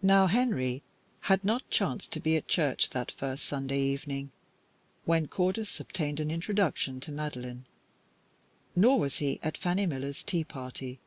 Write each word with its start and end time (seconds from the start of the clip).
Now, 0.00 0.28
Henry 0.28 0.84
had 1.22 1.42
not 1.42 1.68
chanced 1.70 2.12
to 2.12 2.20
be 2.20 2.36
at 2.36 2.46
church 2.46 2.90
that 2.90 3.10
first 3.10 3.44
Sunday 3.46 3.80
evening 3.80 4.30
when 5.06 5.26
Cordis 5.26 5.80
obtained 5.80 6.20
an 6.20 6.30
introduction 6.30 7.00
to 7.00 7.10
Madeline, 7.10 7.64
nor 8.76 9.00
was 9.00 9.18
he 9.18 9.40
at 9.42 9.56
Fanny 9.58 9.86
Miller's 9.86 10.22
teaparty. 10.22 11.00